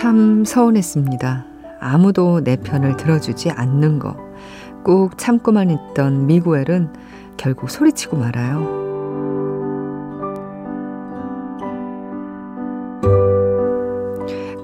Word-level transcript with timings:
참 0.00 0.46
서운했습니다. 0.46 1.44
아무도 1.78 2.42
내 2.42 2.56
편을 2.56 2.96
들어주지 2.96 3.50
않는 3.50 3.98
거. 3.98 4.16
꾹 4.82 5.18
참고만 5.18 5.70
있던 5.70 6.26
미구엘은 6.26 6.88
결국 7.36 7.68
소리치고 7.68 8.16
말아요. 8.16 8.64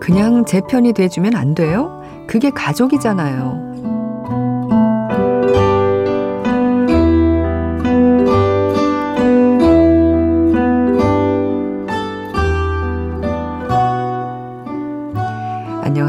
그냥 0.01 0.47
제 0.47 0.63
편이 0.63 0.95
돼주면 0.95 1.35
안 1.35 1.55
돼요? 1.55 2.01
그게 2.27 2.49
가족이잖아요. 2.49 3.76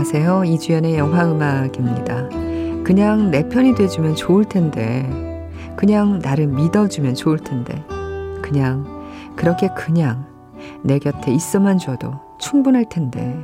안녕하세요. 0.10 0.46
이주연의 0.46 0.98
영화 0.98 1.30
음악입니다. 1.30 2.30
그냥 2.86 3.30
내 3.30 3.50
편이 3.50 3.76
돼주면 3.76 4.16
좋을 4.16 4.46
텐데, 4.46 5.06
그냥 5.76 6.20
나를 6.20 6.48
믿어주면 6.48 7.14
좋을 7.14 7.40
텐데, 7.40 7.84
그냥, 8.42 8.86
그렇게 9.36 9.68
그냥 9.76 10.26
내 10.82 10.98
곁에 10.98 11.34
있어만 11.34 11.78
줘도 11.78 12.14
충분할 12.40 12.86
텐데. 12.88 13.38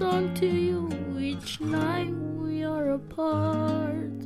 Song 0.00 0.32
to 0.32 0.46
you 0.46 0.88
each 1.20 1.60
night 1.60 2.08
we 2.08 2.64
are 2.64 2.92
apart. 2.92 4.18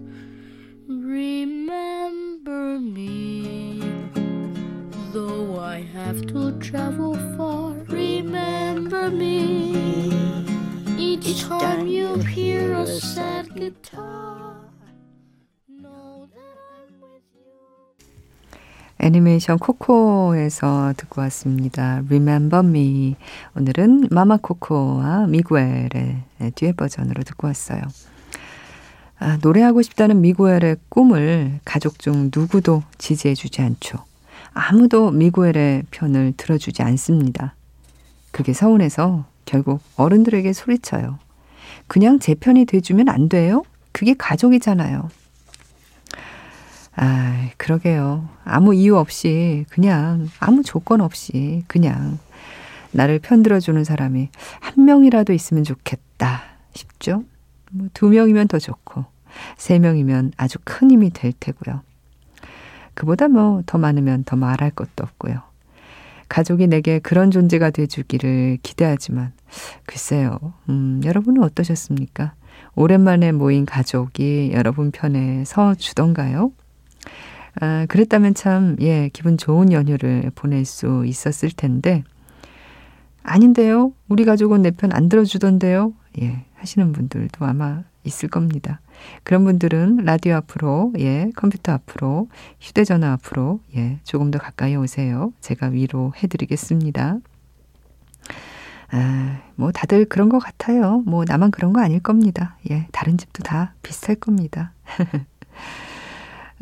Remember 0.86 2.78
me, 2.78 3.82
though 5.12 5.58
I 5.58 5.78
have 5.98 6.24
to 6.28 6.52
travel 6.60 7.16
far. 7.36 7.72
Remember 7.88 9.10
me, 9.10 9.33
애니메이션 19.04 19.58
코코에서 19.58 20.94
듣고 20.96 21.20
왔습니다. 21.20 22.00
Remember 22.06 22.66
Me. 22.66 23.16
오늘은 23.54 24.08
마마 24.10 24.38
코코와 24.38 25.26
미구엘의 25.26 26.22
듀엣 26.54 26.74
버전으로 26.74 27.22
듣고 27.22 27.46
왔어요. 27.46 27.82
아, 29.18 29.36
노래하고 29.42 29.82
싶다는 29.82 30.22
미구엘의 30.22 30.76
꿈을 30.88 31.60
가족 31.66 31.98
중 31.98 32.30
누구도 32.34 32.82
지지해주지 32.96 33.60
않죠. 33.60 33.98
아무도 34.54 35.10
미구엘의 35.10 35.82
편을 35.90 36.32
들어주지 36.38 36.82
않습니다. 36.82 37.54
그게 38.30 38.54
서운해서 38.54 39.26
결국 39.44 39.82
어른들에게 39.96 40.50
소리쳐요. 40.54 41.18
그냥 41.88 42.20
제 42.20 42.34
편이 42.34 42.64
돼주면 42.64 43.10
안 43.10 43.28
돼요? 43.28 43.64
그게 43.92 44.14
가족이잖아요. 44.14 45.10
아, 46.96 47.50
그러게요. 47.56 48.28
아무 48.44 48.74
이유 48.74 48.96
없이 48.96 49.64
그냥 49.68 50.28
아무 50.38 50.62
조건 50.62 51.00
없이 51.00 51.64
그냥 51.66 52.18
나를 52.92 53.18
편들어 53.18 53.58
주는 53.60 53.82
사람이 53.82 54.28
한 54.60 54.84
명이라도 54.84 55.32
있으면 55.32 55.64
좋겠다 55.64 56.42
싶죠. 56.72 57.24
뭐 57.72 57.88
두 57.92 58.08
명이면 58.08 58.46
더 58.48 58.58
좋고 58.58 59.04
세 59.56 59.78
명이면 59.80 60.32
아주 60.36 60.58
큰 60.64 60.90
힘이 60.92 61.10
될 61.10 61.32
테고요. 61.38 61.82
그보다 62.94 63.26
뭐 63.28 63.62
더 63.66 63.78
많으면 63.78 64.22
더 64.24 64.36
말할 64.36 64.70
것도 64.70 65.02
없고요. 65.02 65.40
가족이 66.28 66.68
내게 66.68 67.00
그런 67.00 67.30
존재가 67.32 67.70
돼주기를 67.70 68.58
기대하지만 68.62 69.32
글쎄요. 69.86 70.38
음, 70.68 71.00
여러분은 71.04 71.42
어떠셨습니까? 71.42 72.34
오랜만에 72.76 73.32
모인 73.32 73.66
가족이 73.66 74.52
여러분 74.54 74.90
편에 74.92 75.44
서 75.44 75.74
주던가요? 75.74 76.52
아, 77.60 77.86
그랬다면 77.88 78.34
참, 78.34 78.76
예, 78.80 79.08
기분 79.12 79.38
좋은 79.38 79.72
연휴를 79.72 80.30
보낼 80.34 80.64
수 80.64 81.04
있었을 81.06 81.50
텐데, 81.50 82.02
아닌데요? 83.22 83.92
우리 84.08 84.24
가족은 84.24 84.62
내 84.62 84.70
편 84.70 84.92
안 84.92 85.08
들어주던데요? 85.08 85.92
예, 86.22 86.44
하시는 86.56 86.92
분들도 86.92 87.44
아마 87.46 87.82
있을 88.04 88.28
겁니다. 88.28 88.80
그런 89.22 89.44
분들은 89.44 89.98
라디오 90.04 90.34
앞으로, 90.36 90.92
예, 90.98 91.30
컴퓨터 91.36 91.72
앞으로, 91.72 92.28
휴대전화 92.60 93.12
앞으로, 93.12 93.60
예, 93.76 93.98
조금 94.04 94.30
더 94.30 94.38
가까이 94.38 94.76
오세요. 94.76 95.32
제가 95.40 95.68
위로해 95.68 96.26
드리겠습니다. 96.26 97.18
아, 98.90 99.40
뭐 99.56 99.72
다들 99.72 100.04
그런 100.04 100.28
것 100.28 100.38
같아요. 100.38 101.02
뭐 101.06 101.24
나만 101.26 101.50
그런 101.50 101.72
거 101.72 101.80
아닐 101.80 102.00
겁니다. 102.00 102.56
예, 102.70 102.86
다른 102.92 103.16
집도 103.16 103.42
다 103.42 103.74
비슷할 103.82 104.16
겁니다. 104.16 104.72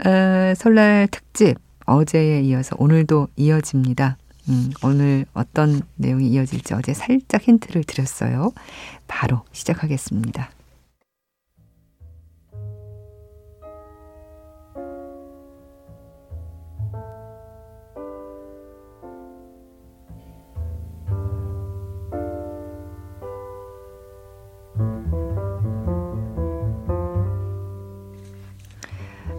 어, 0.05 0.55
설날 0.57 1.09
특집 1.11 1.57
어제에 1.87 2.41
이어서 2.43 2.77
오늘도 2.79 3.29
이어집니다. 3.37 4.17
음, 4.49 4.71
오늘 4.83 5.25
어떤 5.35 5.83
내용이 5.97 6.29
이어질지 6.29 6.75
어제 6.75 6.95
살짝 6.95 7.43
힌트를 7.43 7.85
드렸어요. 7.85 8.53
바로 9.07 9.43
시작하겠습니다. 9.53 10.51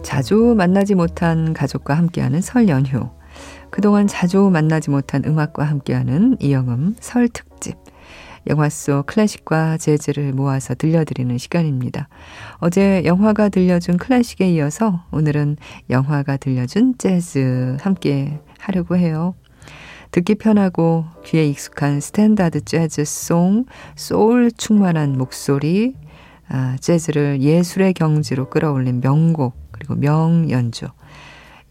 자주 0.04 0.54
만나지 0.56 0.94
못한 0.94 1.54
가족과 1.54 1.94
함께하는 1.94 2.42
설 2.42 2.68
연휴. 2.68 3.08
그동안 3.70 4.06
자주 4.06 4.50
만나지 4.52 4.90
못한 4.90 5.24
음악과 5.26 5.64
함께하는 5.64 6.36
이영음 6.40 6.94
설 7.00 7.26
특집. 7.28 7.74
영화 8.46 8.68
속 8.68 9.06
클래식과 9.06 9.78
재즈를 9.78 10.34
모아서 10.34 10.74
들려드리는 10.74 11.38
시간입니다. 11.38 12.08
어제 12.58 13.02
영화가 13.06 13.48
들려준 13.48 13.96
클래식에 13.96 14.50
이어서 14.52 15.02
오늘은 15.10 15.56
영화가 15.88 16.36
들려준 16.36 16.96
재즈 16.98 17.78
함께 17.80 18.38
하려고 18.58 18.98
해요. 18.98 19.34
듣기 20.10 20.34
편하고 20.34 21.06
귀에 21.24 21.46
익숙한 21.46 22.00
standard 22.00 22.66
재즈 22.66 23.06
song, 23.06 23.64
soul 23.96 24.52
충만한 24.52 25.16
목소리, 25.16 25.94
아, 26.46 26.76
재즈를 26.78 27.40
예술의 27.40 27.94
경지로 27.94 28.50
끌어올린 28.50 29.00
명곡, 29.00 29.63
그리고 29.74 29.94
명연주. 29.94 30.86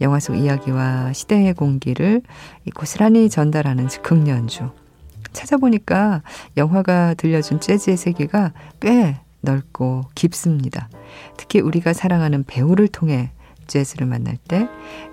영화 0.02 0.20
속 0.20 0.36
이야기와 0.36 1.14
시대의 1.14 1.54
공기를 1.54 2.22
고스란히 2.76 3.30
전달하는 3.30 3.88
즉흥 3.88 4.28
연주. 4.28 4.70
찾아보니까 5.32 6.22
영화가 6.58 7.16
들려준 7.16 7.60
재즈의 7.60 7.98
세계가 7.98 8.54
꽤 8.80 9.18
넓고 9.42 10.06
깊습니다. 10.16 10.90
특히 11.38 11.60
우리가 11.60 11.94
사랑하는 11.94 12.44
배우를 12.44 12.88
통해 12.88 13.32
재즈를 13.68 14.06
만날 14.08 14.38
때 14.38 14.68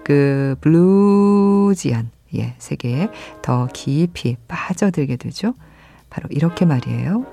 그 0.04 0.56
블루지한 0.60 2.10
예, 2.36 2.54
세계에 2.58 3.08
더 3.42 3.68
깊이 3.72 4.36
빠져들게 4.48 5.16
되죠. 5.16 5.54
바로 6.08 6.28
이렇게 6.30 6.64
말이에요. 6.64 7.26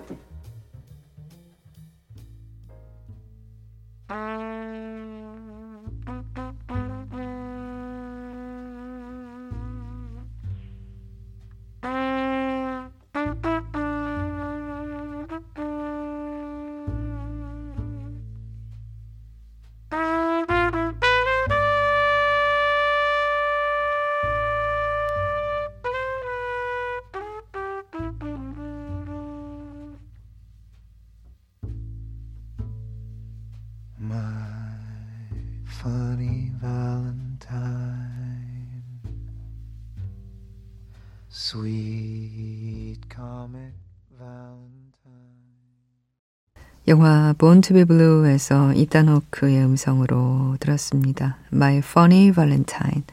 영화 46.88 47.34
Born 47.38 47.60
to 47.60 47.74
be 47.74 47.84
Blue에서 47.84 48.72
이단 48.72 49.10
호크의 49.10 49.62
음성으로 49.62 50.56
들었습니다. 50.62 51.36
My 51.52 51.80
Funny 51.80 52.32
Valentine. 52.32 53.04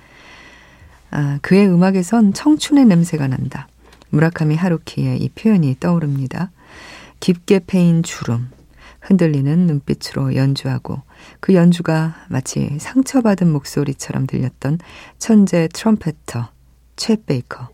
아, 1.11 1.41
그의 1.43 1.67
음악에선 1.69 2.35
청춘의 2.35 2.85
냄새가 2.85 3.27
난다. 3.27 3.67
무라카미 4.11 4.55
하루키의 4.55 5.21
이 5.21 5.29
표현이 5.31 5.79
떠오릅니다. 5.81 6.53
깊게 7.19 7.63
패인 7.67 8.05
주름, 8.05 8.49
흔들리는 9.01 9.67
눈빛으로 9.67 10.37
연주하고 10.37 11.03
그 11.41 11.55
연주가 11.55 12.15
마치 12.29 12.79
상처받은 12.79 13.51
목소리처럼 13.51 14.29
들렸던 14.29 14.79
천재 15.19 15.69
트럼페터 15.73 16.49
최 16.95 17.17
베이커. 17.27 17.74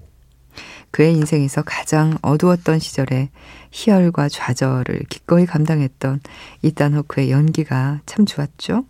그의 0.90 1.14
인생에서 1.14 1.62
가장 1.62 2.18
어두웠던 2.22 2.78
시절에 2.78 3.30
희열과 3.70 4.28
좌절을 4.28 5.04
기꺼이 5.08 5.46
감당했던 5.46 6.20
이단 6.62 6.94
호크의 6.94 7.30
연기가 7.30 8.00
참 8.06 8.26
좋았죠. 8.26 8.84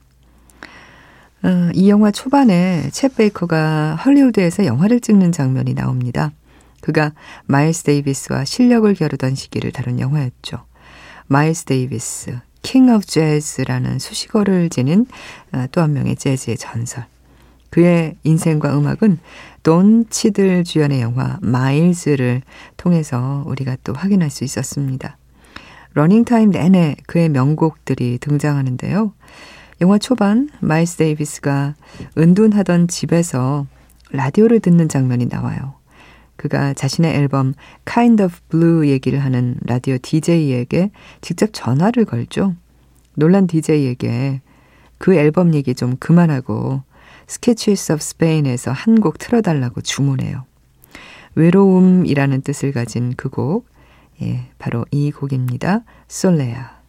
어, 1.43 1.71
이 1.75 1.89
영화 1.89 2.11
초반에 2.11 2.89
챗 2.91 3.17
베이커가 3.17 3.97
헐리우드에서 3.97 4.67
영화를 4.67 5.01
찍는 5.01 5.33
장면이 5.33 5.75
나옵니다. 5.75 6.33
그가 6.81 7.13
마일스 7.47 7.85
데이비스와 7.85 8.45
실력을 8.45 8.93
겨루던 8.95 9.35
시기를 9.35 9.73
다룬 9.73 10.01
영화였죠. 10.01 10.65
마일스 11.27 11.65
데이비스, 11.65 12.39
King 12.63 12.89
of 12.89 13.07
Jazz라는 13.07 13.99
수식어를 13.99 14.69
지닌 14.69 15.07
어, 15.53 15.67
또 15.73 15.83
한 15.83 15.93
명의 15.93 16.17
재즈의 16.17 16.59
전설. 16.59 17.05
그의 17.71 18.17
인생과 18.25 18.77
음악은 18.77 19.19
돈 19.63 20.07
치들 20.11 20.65
주연의 20.65 21.01
영화 21.01 21.39
마일즈를 21.41 22.43
통해서 22.77 23.45
우리가 23.47 23.77
또 23.85 23.93
확인할 23.93 24.31
수 24.31 24.45
있었습니다. 24.45 25.17
러닝타임 25.95 26.51
내내 26.51 26.97
그의 27.07 27.29
명곡들이 27.29 28.19
등장하는데요. 28.19 29.13
영화 29.81 29.99
초반 29.99 30.49
마일스 30.61 30.97
데이비스가 30.97 31.75
은둔하던 32.19 32.89
집에서 32.89 33.67
라디오를 34.13 34.61
듣는 34.61 34.89
장면이 34.89 35.27
나와요. 35.27 35.75
그가 36.37 36.73
자신의 36.75 37.15
앨범 37.15 37.55
Kind 37.85 38.23
of 38.23 38.35
Blue 38.49 38.89
얘기를 38.89 39.19
하는 39.21 39.57
라디오 39.67 39.99
DJ에게 40.01 40.91
직접 41.21 41.51
전화를 41.53 42.05
걸죠. 42.05 42.55
놀란 43.15 43.47
DJ에게 43.47 44.41
그 44.99 45.15
앨범 45.15 45.55
얘기 45.55 45.75
좀 45.75 45.97
그만하고 45.99 46.83
Sketches 47.31 47.93
of 47.93 48.03
Spain에서 48.03 48.73
한 48.73 48.97
곡 49.01 49.19
틀어달라고 49.19 49.83
주문해요. 49.83 50.45
외로움이라는 51.37 52.43
뜻을 52.43 52.73
가진 52.73 53.15
그 53.17 53.29
곡, 53.29 53.69
예, 54.21 54.51
바로 54.59 54.85
이 54.91 55.13
곡입니다. 55.13 55.85
솔레아. 56.09 56.80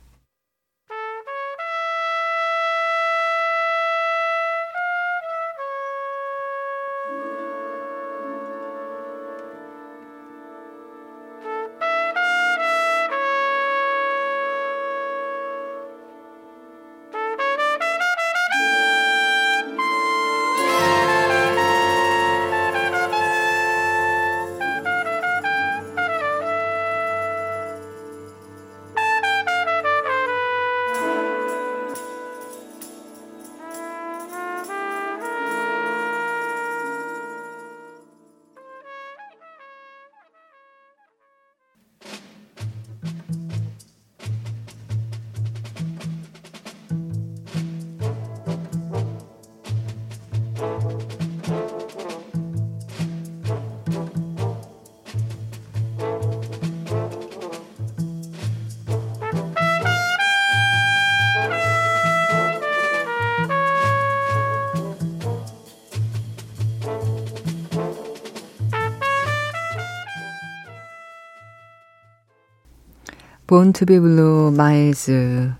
Born 73.51 73.73
to 73.73 73.86
Be 73.86 73.99
Blue 73.99 74.53
마일즈 74.55 75.51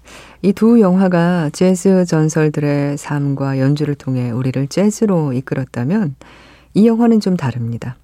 이 0.41 0.53
두 0.53 0.79
영화가 0.79 1.50
재즈 1.50 2.05
전설들의 2.05 2.98
삶과 2.98 3.60
연주를 3.60 3.95
통해 3.95 4.31
우리를 4.31 4.65
재즈로 4.67 5.33
이끌었다면 5.33 6.15
이 6.74 6.88
영화는 6.88 7.19
좀 7.19 7.36
다릅니다. 7.36 7.98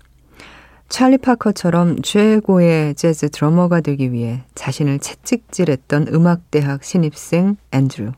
찰리 0.90 1.18
파커처럼 1.18 2.02
최고의 2.02 2.96
재즈 2.96 3.30
드러머가 3.30 3.80
되기 3.80 4.12
위해 4.12 4.44
자신을 4.56 5.00
채찍질했던 5.00 6.08
음악대학 6.10 6.84
신입생 6.84 7.56
앤드류 7.72 8.12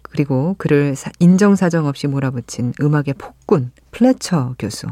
그리고 0.00 0.54
그를 0.56 0.94
인정사정 1.18 1.84
없이 1.88 2.06
몰아붙인 2.06 2.72
음악의 2.80 3.16
폭군 3.18 3.72
플래처 3.90 4.54
교수 4.58 4.86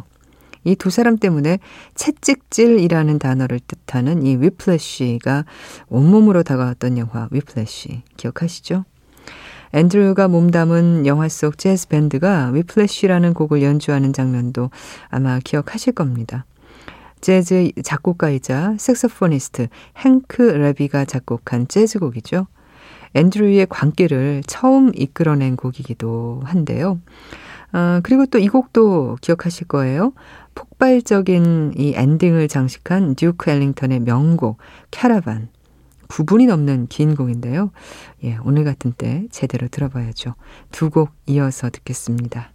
이 0.65 0.75
두 0.75 0.91
사람 0.91 1.19
때문에 1.19 1.59
채찍질이라는 1.95 3.19
단어를 3.19 3.61
뜻하는 3.61 4.23
이 4.25 4.37
위플래시가 4.37 5.45
온몸으로 5.89 6.43
다가왔던 6.43 6.99
영화 6.99 7.29
위플래시 7.31 8.03
기억하시죠? 8.17 8.85
앤드류가 9.73 10.29
몸담은 10.29 11.07
영화 11.07 11.29
속 11.29 11.59
재즈 11.59 11.89
밴드가 11.89 12.51
위플래시라는 12.55 13.35
곡을 13.35 13.63
연주하는 13.63 14.13
장면도 14.13 14.71
아마 15.09 15.41
기억하실 15.43 15.93
겁니다. 15.93 16.47
재즈 17.21 17.73
작곡가이자 17.83 18.77
색소포니스트 18.79 19.69
행크 19.99 20.43
레비가 20.43 21.05
작곡한 21.05 21.69
재즈곡이죠. 21.69 22.47
앤드류의 23.15 23.67
광기를 23.67 24.43
처음 24.47 24.93
이끌어낸 24.95 25.57
곡이기도 25.57 26.43
한데요. 26.45 27.01
어, 27.73 28.01
그리고 28.03 28.27
또 28.27 28.39
이 28.39 28.49
곡도 28.49 29.19
기억하실 29.21 29.69
거예요. 29.69 30.13
폭발적인 30.55 31.75
이 31.77 31.93
엔딩을 31.95 32.49
장식한 32.49 33.15
듀크 33.15 33.51
엘링턴의 33.51 34.01
명곡 34.01 34.59
캐러반. 34.91 35.49
9분이 36.09 36.47
넘는 36.49 36.87
긴 36.89 37.15
곡인데요. 37.15 37.71
예, 38.25 38.39
오늘 38.45 38.65
같은 38.65 38.93
때 38.93 39.27
제대로 39.31 39.69
들어봐야죠. 39.69 40.35
두 40.73 40.91
곡 40.91 41.11
이어서 41.27 41.69
듣겠습니다. 41.71 42.53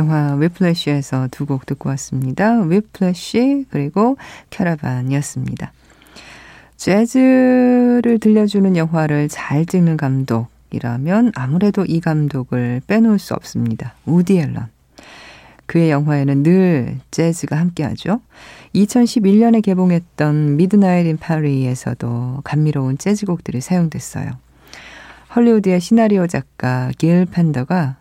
영화 0.00 0.34
Whiplash에서 0.34 1.28
두 1.30 1.44
곡 1.44 1.66
듣고 1.66 1.90
왔습니다. 1.90 2.60
Whiplash 2.60 3.66
그리고 3.70 4.16
Caravan이었습니다. 4.50 5.72
재즈를 6.76 8.18
들려주는 8.18 8.76
영화를 8.76 9.28
잘 9.28 9.66
찍는 9.66 9.98
감독이라면 9.98 11.32
아무래도 11.34 11.84
이 11.84 12.00
감독을 12.00 12.80
빼놓을 12.86 13.18
수 13.18 13.34
없습니다. 13.34 13.94
우디 14.06 14.38
앨런. 14.38 14.68
그의 15.66 15.90
영화에는 15.90 16.42
늘 16.42 16.98
재즈가 17.10 17.56
함께하죠. 17.56 18.20
2011년에 18.74 19.62
개봉했던 19.62 20.56
Midnight 20.56 21.06
in 21.06 21.18
Paris에서도 21.18 22.40
감미로운 22.42 22.96
재즈곡들이 22.96 23.60
사용됐어요. 23.60 24.30
헐리우드의 25.36 25.80
시나리오 25.80 26.26
작가 26.26 26.90
길 26.98 27.26
팬더가 27.26 27.99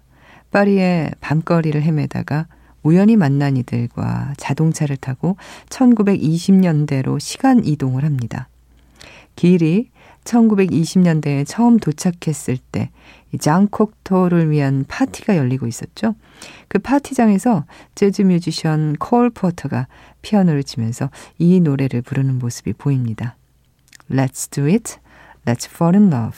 파리의 0.51 1.11
밤거리를 1.21 1.81
헤매다가 1.81 2.47
우연히 2.83 3.15
만난 3.15 3.57
이들과 3.57 4.33
자동차를 4.37 4.97
타고 4.97 5.37
1920년대로 5.69 7.19
시간 7.19 7.63
이동을 7.65 8.03
합니다. 8.05 8.47
길이 9.35 9.89
1920년대에 10.23 11.45
처음 11.47 11.77
도착했을 11.77 12.57
때 12.71 12.89
장콕토를 13.37 14.49
위한 14.49 14.85
파티가 14.87 15.37
열리고 15.37 15.67
있었죠. 15.67 16.15
그 16.67 16.79
파티장에서 16.79 17.65
재즈 17.95 18.23
뮤지션 18.23 18.95
콜 18.97 19.29
포터가 19.29 19.87
피아노를 20.21 20.63
치면서 20.63 21.09
이 21.37 21.59
노래를 21.59 22.01
부르는 22.01 22.39
모습이 22.39 22.73
보입니다. 22.73 23.35
Let's 24.09 24.49
do 24.49 24.65
it. 24.65 24.97
Let's 25.45 25.67
fall 25.67 25.95
in 25.95 26.11
love. 26.11 26.37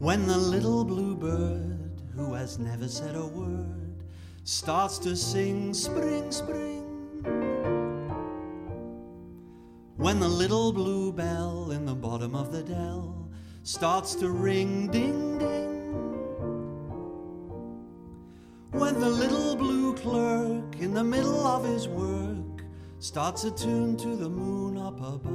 When 0.00 0.26
the 0.26 0.38
little 0.38 0.82
blue 0.82 1.14
bird 1.14 2.00
who 2.16 2.32
has 2.32 2.58
never 2.58 2.88
said 2.88 3.14
a 3.16 3.26
word 3.26 4.02
starts 4.44 4.96
to 5.00 5.14
sing 5.14 5.74
spring 5.74 6.32
spring 6.32 7.22
When 9.98 10.18
the 10.18 10.26
little 10.26 10.72
blue 10.72 11.12
bell 11.12 11.72
in 11.72 11.84
the 11.84 11.94
bottom 11.94 12.34
of 12.34 12.50
the 12.50 12.62
dell 12.62 13.28
starts 13.62 14.14
to 14.14 14.30
ring 14.30 14.86
ding 14.86 15.36
ding. 15.36 15.92
When 18.70 18.98
the 18.98 19.10
little 19.10 19.54
blue 19.54 19.94
clerk 19.96 20.80
in 20.80 20.94
the 20.94 21.04
middle 21.04 21.46
of 21.46 21.62
his 21.62 21.88
work 21.88 22.64
starts 23.00 23.44
a 23.44 23.50
tune 23.50 23.98
to 23.98 24.16
the 24.16 24.30
moon 24.30 24.78
up 24.78 24.96
above. 24.96 25.26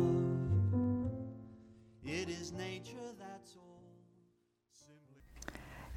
It 2.03 2.29
is 2.29 2.51
nature. 2.51 3.14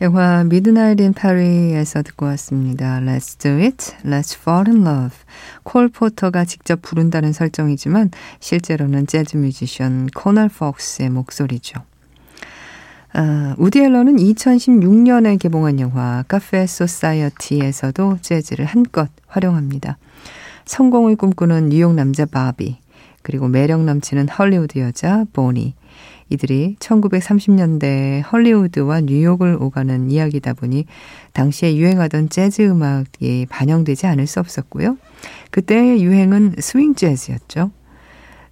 영화 0.00 0.44
미드나잇 0.44 1.00
인 1.00 1.12
파리에서 1.12 2.02
듣고 2.04 2.26
왔습니다. 2.26 3.00
Let's 3.00 3.36
do 3.36 3.50
it. 3.54 3.96
Let's 4.04 4.38
fall 4.38 4.66
in 4.68 4.86
love. 4.86 5.16
콜 5.64 5.88
포터가 5.88 6.44
직접 6.44 6.80
부른다는 6.82 7.32
설정이지만 7.32 8.12
실제로는 8.38 9.08
재즈 9.08 9.36
뮤지션 9.36 10.06
코널 10.14 10.48
폭스의 10.50 11.10
목소리죠. 11.10 11.82
아, 13.12 13.56
우디 13.58 13.80
앨런은 13.80 14.18
2016년에 14.18 15.36
개봉한 15.36 15.80
영화 15.80 16.22
Café 16.28 16.64
Society에서도 16.68 18.18
재즈를 18.22 18.66
한껏 18.66 19.10
활용합니다. 19.26 19.98
성공을 20.64 21.16
꿈꾸는 21.16 21.70
뉴욕 21.70 21.94
남자 21.94 22.24
바비, 22.24 22.78
그리고 23.22 23.48
매력 23.48 23.82
넘치는 23.82 24.28
헐리우드 24.28 24.78
여자 24.78 25.24
보니, 25.32 25.74
이들이 26.30 26.76
1930년대 26.78 28.22
헐리우드와 28.30 29.02
뉴욕을 29.02 29.56
오가는 29.60 30.10
이야기다 30.10 30.54
보니 30.54 30.86
당시에 31.32 31.76
유행하던 31.76 32.28
재즈 32.28 32.62
음악이 32.62 33.46
반영되지 33.48 34.06
않을 34.06 34.26
수 34.26 34.40
없었고요. 34.40 34.98
그때의 35.50 36.02
유행은 36.02 36.56
스윙 36.58 36.94
재즈였죠. 36.94 37.70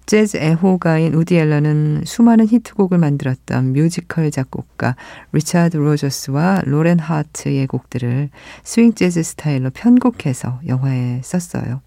재즈 0.07 0.37
애호가인 0.37 1.13
우디 1.13 1.35
앨런은 1.35 2.03
수많은 2.05 2.47
히트곡을 2.47 2.97
만들었던 2.97 3.73
뮤지컬 3.73 4.31
작곡가 4.31 4.95
리차드 5.33 5.75
로저스와 5.75 6.61
로렌 6.65 6.97
하트의 6.97 7.67
곡들을 7.67 8.29
스윙 8.63 8.93
재즈 8.93 9.21
스타일로 9.21 9.71
편곡해서 9.71 10.61
영화에 10.65 11.19
썼어요. 11.23 11.81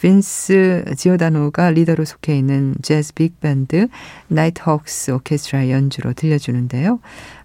빈스 0.00 0.84
지오다노가 0.96 1.70
리더로 1.70 2.04
속해 2.04 2.36
있는 2.38 2.74
재즈 2.82 3.14
빅밴드 3.14 3.88
나이트 4.28 4.62
호크스 4.62 5.10
오케스트라 5.12 5.68
연주로 5.70 6.12
들려주는데요. 6.14 7.00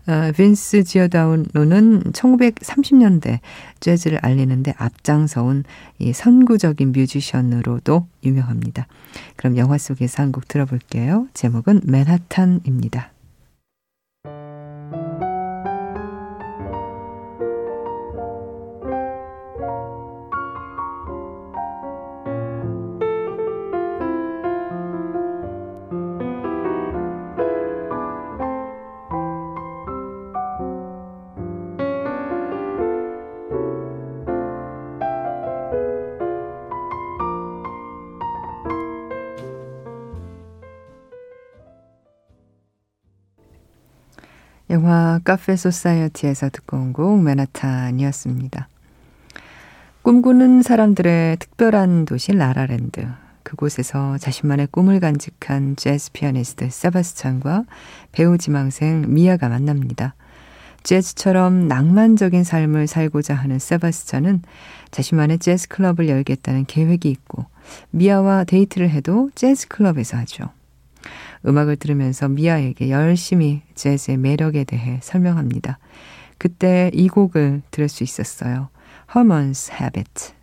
어, 0.07 0.31
빈스 0.35 0.83
지오다노는 0.83 2.11
1930년대 2.13 3.39
재즈를 3.79 4.19
알리는데 4.21 4.73
앞장서온 4.77 5.63
이 5.99 6.13
선구적인 6.13 6.91
뮤지션으로도 6.91 8.07
유명합니다. 8.23 8.87
그럼 9.35 9.57
영화 9.57 9.77
속에서 9.77 10.23
한 10.23 10.31
곡 10.31 10.47
들어볼게요. 10.47 11.27
제목은 11.33 11.81
맨하탄입니다. 11.85 13.14
Café 45.25 45.55
Society에서 45.55 46.49
듣고 46.49 46.77
온 46.77 46.93
곡 46.93 47.21
맨하탄이었습니다. 47.21 48.69
꿈꾸는 50.03 50.61
사람들의 50.61 51.37
특별한 51.37 52.05
도시 52.05 52.31
La 52.31 52.48
La 52.48 52.65
Land. 52.65 53.07
그곳에서 53.43 54.17
자신만의 54.17 54.67
꿈을 54.71 54.99
간직한 54.99 55.75
재즈 55.75 56.11
피아니스트 56.13 56.69
세바스찬과 56.69 57.65
배우 58.11 58.37
지망생 58.37 59.05
미아가 59.13 59.49
만납니다. 59.49 60.15
재즈처럼 60.83 61.67
낭만적인 61.67 62.43
삶을 62.43 62.85
살고자 62.85 63.33
하는 63.33 63.57
세바스찬은 63.57 64.43
자신만의 64.91 65.39
재즈 65.39 65.67
클럽을 65.69 66.07
열겠다는 66.07 66.65
계획이 66.65 67.09
있고 67.09 67.45
미아와 67.89 68.43
데이트를 68.43 68.91
해도 68.91 69.31
재즈 69.33 69.67
클럽에서 69.67 70.17
하죠. 70.17 70.49
음악을 71.47 71.77
들으면서 71.77 72.27
미아에게 72.27 72.89
열심히 72.89 73.61
재즈의 73.75 74.17
매력에 74.17 74.63
대해 74.63 74.99
설명합니다. 75.01 75.79
그때 76.37 76.91
이 76.93 77.07
곡을 77.07 77.61
들을 77.71 77.89
수 77.89 78.03
있었어요. 78.03 78.69
Herman's 79.13 79.71
Habit. 79.71 80.34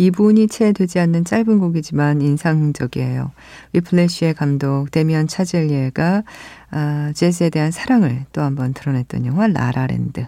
이분이 0.00 0.48
채 0.48 0.72
되지 0.72 0.98
않는 0.98 1.26
짧은 1.26 1.58
곡이지만 1.58 2.22
인상적이에요. 2.22 3.32
Whiplash의 3.74 4.32
감독 4.32 4.90
데미안 4.90 5.28
차젤레가 5.28 6.22
아, 6.70 7.12
재즈에 7.14 7.50
대한 7.50 7.70
사랑을 7.70 8.24
또 8.32 8.40
한번 8.40 8.72
드러냈던 8.72 9.26
영화 9.26 9.46
La 9.46 9.64
La 9.64 9.82
Land. 9.82 10.26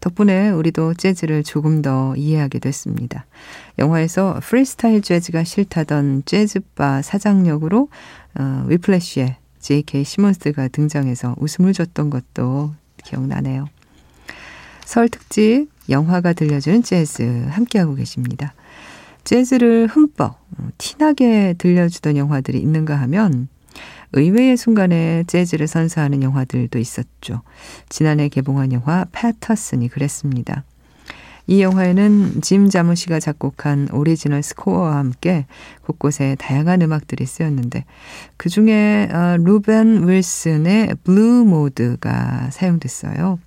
덕분에 0.00 0.50
우리도 0.50 0.94
재즈를 0.94 1.44
조금 1.44 1.82
더 1.82 2.16
이해하게 2.16 2.58
됐습니다. 2.58 3.24
영화에서 3.78 4.40
프리스타일 4.42 5.02
재즈가 5.02 5.44
싫다던 5.44 6.24
재즈바 6.24 7.02
사장 7.02 7.46
역으로 7.46 7.90
어, 8.40 8.64
Whiplash의 8.66 9.36
J.K. 9.60 10.02
시몬스가 10.02 10.66
등장해서 10.66 11.36
웃음을 11.38 11.72
줬던 11.72 12.10
것도 12.10 12.74
기억나네요. 13.04 13.68
설 14.84 15.08
특집 15.08 15.68
영화가 15.88 16.32
들려주는 16.32 16.82
재즈 16.82 17.46
함께하고 17.50 17.94
계십니다. 17.94 18.54
재즈를 19.24 19.86
흠뻑 19.88 20.32
어, 20.32 20.68
티 20.78 21.03
나게 21.03 21.54
들려주던 21.58 22.16
영화들이 22.16 22.58
있는가 22.58 22.96
하면 23.02 23.48
의외의 24.12 24.56
순간에 24.56 25.24
재즈를 25.26 25.66
선사하는 25.66 26.22
영화들도 26.22 26.78
있었죠. 26.78 27.42
지난해 27.88 28.28
개봉한 28.28 28.72
영화 28.72 29.06
패터슨이 29.12 29.88
그랬습니다. 29.88 30.64
이 31.46 31.60
영화에는 31.60 32.40
짐 32.40 32.68
자무시가 32.68 33.18
작곡한 33.18 33.88
오리지널 33.92 34.42
스코어와 34.42 34.96
함께 34.96 35.46
곳곳에 35.84 36.36
다양한 36.38 36.82
음악들이 36.82 37.26
쓰였는데 37.26 37.84
그 38.36 38.48
중에 38.48 39.08
어, 39.10 39.36
루벤 39.38 40.08
윌슨의 40.08 40.96
Blue 41.04 41.44
Mode가 41.44 42.50
사용됐어요. 42.50 43.38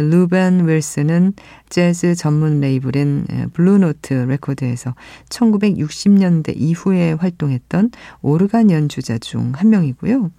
루벤 0.00 0.68
윌슨은 0.68 1.32
재즈 1.68 2.14
전문 2.14 2.60
레이블인 2.60 3.26
블루노트 3.52 4.14
레코드에서 4.14 4.94
1960년대 5.28 6.54
이후에 6.56 7.12
활동했던 7.12 7.90
오르간 8.22 8.70
연주자 8.70 9.18
중 9.18 9.48
한 9.54 9.70
명이고요. 9.70 10.30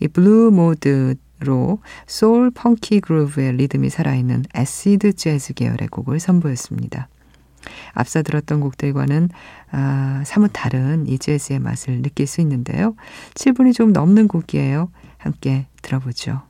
이 0.00 0.08
Blue 0.08 0.50
Mode로 0.50 1.78
soul 2.06 2.50
funky 2.50 3.00
groove의 3.00 3.56
리듬이 3.56 3.90
살아있는 3.90 4.44
acid 4.56 5.14
재즈 5.14 5.54
계열의 5.54 5.88
곡을 5.88 6.20
선보였습니다. 6.20 7.08
앞서 7.92 8.22
들었던 8.22 8.60
곡들과는 8.60 9.28
아, 9.70 10.22
사뭇 10.24 10.50
다른 10.52 11.06
이 11.06 11.18
재즈의 11.18 11.58
맛을 11.58 12.02
느낄 12.02 12.26
수 12.26 12.40
있는데요. 12.40 12.94
7분이 13.34 13.74
좀 13.74 13.92
넘는 13.92 14.28
곡이에요. 14.28 14.90
함께 15.18 15.66
들어보죠. 15.82 16.49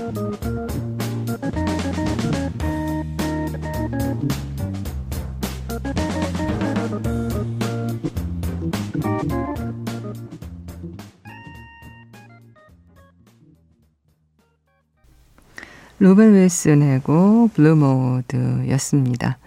로벤 16.01 16.33
윌슨의 16.33 17.01
곡 17.01 17.53
Blue 17.53 17.87
Mode였습니다. 17.87 19.37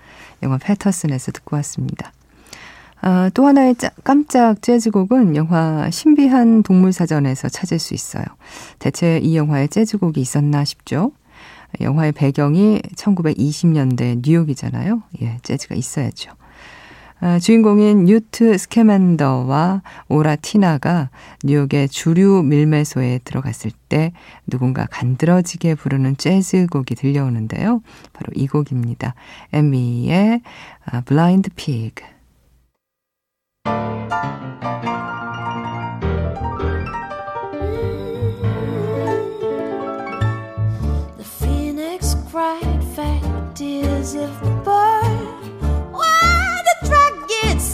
영화 0.44 0.56
패터슨에서 0.56 1.32
듣고 1.32 1.56
왔습니다. 1.56 2.12
아, 3.00 3.28
또 3.34 3.48
하나의 3.48 3.74
짜, 3.74 3.90
깜짝 4.04 4.62
재즈곡은 4.62 5.34
영화 5.34 5.90
신비한 5.90 6.62
동물사전에서 6.62 7.48
찾을 7.48 7.80
수 7.80 7.92
있어요. 7.92 8.24
대체 8.78 9.18
이 9.18 9.36
영화에 9.36 9.66
재즈곡이 9.66 10.20
있었나 10.20 10.64
싶죠? 10.64 11.10
영화의 11.80 12.12
배경이 12.12 12.82
1920년대 12.94 14.22
뉴욕이잖아요. 14.24 15.02
예, 15.22 15.38
재즈가 15.42 15.74
있어야죠. 15.74 16.30
아, 17.20 17.38
주인공인 17.38 18.04
뉴트 18.04 18.58
스캐맨더와 18.58 19.82
Auror 20.08 20.36
티나가 20.36 21.10
뉴욕의 21.42 21.88
주류 21.88 22.42
밀매소에 22.42 23.20
들어갔을 23.24 23.70
때 23.88 24.12
누군가 24.46 24.86
간드러지게 24.90 25.76
부르는 25.76 26.16
재즈 26.16 26.66
곡이 26.70 26.94
들려오는데요. 26.94 27.82
바로 28.12 28.30
이 28.34 28.46
곡입니다. 28.46 29.14
에미의 29.52 30.42
블라인드 31.06 31.50
피그. 31.56 32.14
The 44.04 44.53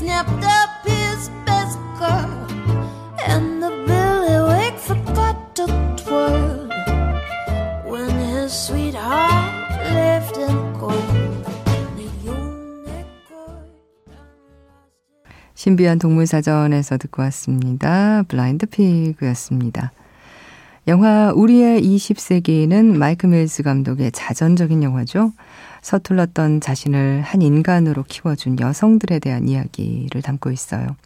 snapped 0.01 0.45
up 0.45 0.71
his 0.87 1.29
best 1.45 1.79
girl, 1.99 2.47
and 3.29 3.63
the 3.63 3.69
billywig 3.87 4.75
forgot 4.79 5.37
to 5.55 5.67
twirl 6.01 6.69
when 7.85 8.09
his 8.19 8.51
sweetheart 8.51 9.53
left 9.93 10.37
him 10.37 10.57
cold. 10.79 11.21
신비한 15.55 15.99
동물사전에서 15.99 16.97
듣고 16.97 17.21
왔습니다. 17.25 18.23
블라인드 18.29 18.65
피그였습니다. 18.65 19.93
영화 20.89 21.33
우리의 21.35 21.83
20세기는 21.83 22.97
마이크 22.97 23.27
밀스 23.27 23.63
감독의 23.63 24.13
자전적인 24.13 24.83
영화죠. 24.83 25.33
서툴렀던 25.83 26.61
자신을 26.61 27.23
한 27.23 27.43
인간으로 27.43 28.05
키워준 28.05 28.61
여성들에 28.61 29.19
대한 29.19 29.49
이야기를 29.49 30.23
담고 30.23 30.51
있어요. 30.51 30.97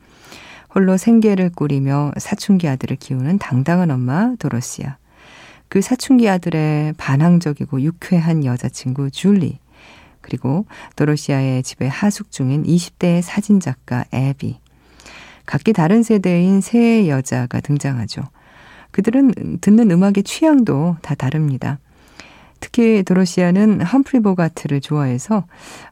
홀로 0.74 0.96
생계를 0.96 1.50
꾸리며 1.50 2.12
사춘기 2.16 2.68
아들을 2.68 2.96
키우는 2.96 3.38
당당한 3.38 3.90
엄마 3.90 4.34
도로시아. 4.38 4.96
그 5.68 5.80
사춘기 5.80 6.28
아들의 6.28 6.94
반항적이고 6.96 7.80
유쾌한 7.82 8.44
여자친구 8.44 9.10
줄리. 9.10 9.58
그리고 10.20 10.66
도로시아의 10.96 11.62
집에 11.62 11.86
하숙 11.86 12.30
중인 12.30 12.64
20대의 12.64 13.22
사진작가 13.22 14.04
애비. 14.12 14.58
각기 15.46 15.72
다른 15.72 16.02
세대인 16.02 16.60
세 16.60 17.08
여자가 17.08 17.60
등장하죠. 17.60 18.22
그들은 18.90 19.58
듣는 19.60 19.90
음악의 19.90 20.22
취향도 20.24 20.96
다 21.02 21.14
다릅니다. 21.14 21.78
특히 22.64 23.02
도로시아는 23.02 23.82
험프리 23.82 24.20
보가트를 24.20 24.80
좋아해서 24.80 25.44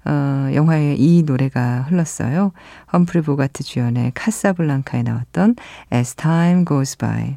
어, 0.07 0.49
영화에 0.55 0.95
이 0.97 1.23
노래가 1.23 1.83
흘렀어요. 1.83 2.53
험프리 2.91 3.21
보가트 3.21 3.63
주연의 3.63 4.13
카사블랑카에 4.15 5.03
나왔던 5.03 5.57
As 5.93 6.15
Time 6.15 6.65
Goes 6.65 6.97
By. 6.97 7.37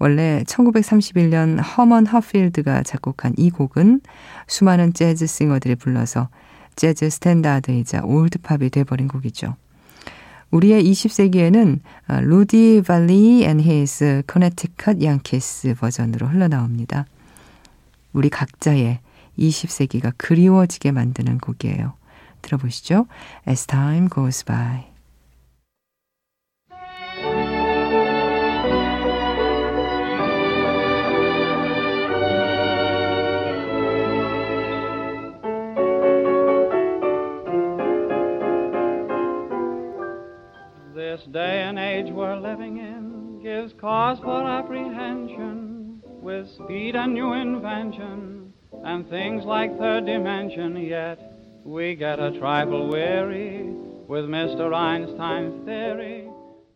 원래 0.00 0.42
1931년 0.48 1.60
허먼 1.62 2.06
허필드가 2.06 2.82
작곡한 2.82 3.34
이 3.36 3.50
곡은 3.50 4.00
수많은 4.48 4.94
재즈 4.94 5.28
싱어들이 5.28 5.76
불러서 5.76 6.28
재즈 6.74 7.08
스탠다드이자 7.08 8.02
old 8.02 8.31
pop이 8.31 8.70
돼버린 8.70 9.06
곡이죠. 9.06 9.54
우리의 10.50 10.82
20세기에는 10.90 11.78
루디 12.22 12.82
발리 12.84 13.44
and 13.44 13.60
His 13.60 14.24
Connecticut 14.26 15.04
Yankees 15.04 15.76
버전으로 15.78 16.26
흘러나옵니다. 16.26 17.06
우리 18.12 18.28
각자의 18.28 19.00
20세기가 19.38 20.14
그리워지게 20.16 20.92
만드는 20.92 21.38
곡이에요. 21.38 21.94
들어보시죠. 22.42 23.06
As 23.46 23.66
time 23.66 24.08
goes 24.08 24.44
by. 24.44 24.90
This 40.94 41.24
day 41.32 41.62
and 41.62 41.78
age 41.78 42.12
we're 42.12 42.36
living 42.36 42.78
in 42.78 43.40
gives 43.42 43.72
cause 43.80 44.18
for 44.20 44.42
apprehension 44.42 44.60
with 44.60 44.69
speed 46.56 46.96
and 46.96 47.14
new 47.14 47.32
invention 47.32 48.52
and 48.84 49.08
things 49.08 49.44
like 49.44 49.76
third 49.78 50.06
dimension. 50.06 50.76
Yet 50.76 51.18
we 51.64 51.94
get 51.94 52.18
a 52.18 52.30
trifle 52.38 52.88
weary 52.88 53.64
with 54.08 54.24
Mr. 54.26 54.74
Einstein's 54.74 55.64
theory, 55.64 56.28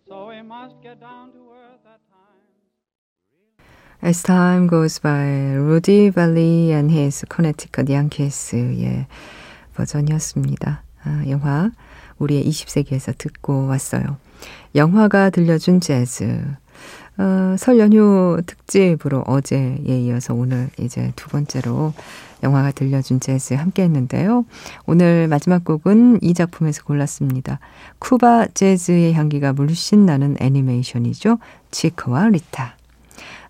so 0.07 0.29
we 0.29 0.43
must 0.43 0.75
get 0.83 1.01
down 1.01 1.33
to 1.33 1.51
earth 1.51 1.85
at 1.87 2.01
times. 2.11 2.55
As 4.03 4.23
time 4.23 4.67
goes 4.67 4.99
by, 4.99 5.57
루디 5.57 6.13
발리 6.13 6.73
and 6.73 6.91
his 6.93 7.25
Connecticut 7.29 7.91
Yankees의 7.91 9.07
버전이었습니다. 9.75 10.83
아, 11.05 11.25
영화 11.29 11.71
우리의 12.19 12.45
20세기에서 12.45 13.17
듣고 13.19 13.67
왔어요. 13.67 14.19
영화가 14.75 15.31
들려준 15.31 15.81
재즈. 15.81 16.57
어, 17.17 17.55
설 17.57 17.79
연휴 17.79 18.41
특집으로 18.45 19.21
어제에 19.27 19.79
이어서 19.87 20.35
오늘 20.35 20.69
이제 20.79 21.13
두 21.15 21.29
번째로 21.29 21.93
영화가 22.43 22.73
들려준 22.73 23.21
재즈 23.21 23.55
함께 23.55 23.83
했는데요. 23.85 24.45
오늘 24.87 25.29
마지막 25.29 25.65
곡은 25.65 26.19
이 26.23 26.35
작품에서 26.35 26.83
골랐습니다. 26.85 27.61
쿠바 28.01 28.49
재즈의 28.55 29.15
향기가 29.15 29.53
물씬 29.53 30.05
나는 30.07 30.37
애니메이션이죠. 30.41 31.39
치크와 31.71 32.29
리타. 32.31 32.77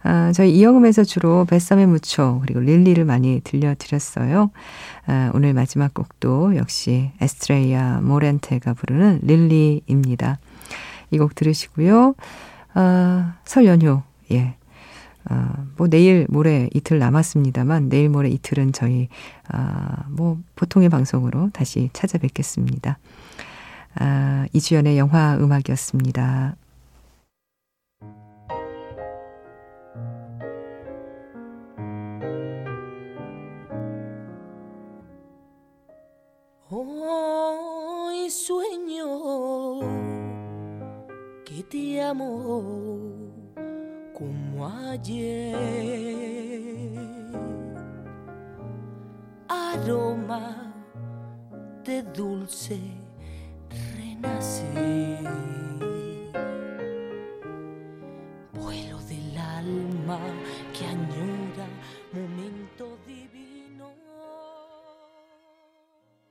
아, 0.07 0.33
저희 0.33 0.53
이영음에서 0.53 1.03
주로 1.05 1.47
뱃삼의 1.47 1.87
무초 1.87 2.41
그리고 2.43 2.61
릴리를 2.61 3.03
많이 3.07 3.41
들려드렸어요. 3.43 4.51
아, 5.07 5.31
오늘 5.33 5.55
마지막 5.55 5.95
곡도 5.95 6.57
역시 6.57 7.13
에스트레이아 7.23 8.01
모렌테가 8.03 8.75
부르는 8.75 9.21
릴리입니다. 9.23 10.39
이 11.11 11.17
곡 11.19 11.35
들으시고요. 11.35 12.15
아, 12.75 13.39
설 13.45 13.67
연휴, 13.67 14.03
예. 14.33 14.57
아, 15.27 15.65
뭐 15.77 15.89
내일 15.89 16.27
모레 16.29 16.69
이틀 16.75 16.99
남았습니다만 16.99 17.89
내일 17.89 18.11
모레 18.11 18.29
이틀은 18.31 18.73
저희 18.73 19.09
아, 19.49 20.05
뭐 20.09 20.39
보통의 20.55 20.91
방송으로 20.91 21.51
다시 21.53 21.89
찾아뵙겠습니다. 21.93 22.99
아, 23.97 24.47
이주연의 24.53 24.99
영화 24.99 25.37
음악이었습니다. 25.37 26.57
Ayer. 44.67 46.04